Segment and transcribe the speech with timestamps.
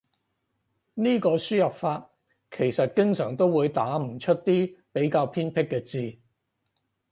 [0.95, 2.09] 呢個輸入法
[2.49, 6.17] 其實經常都會打唔出啲比較偏僻嘅字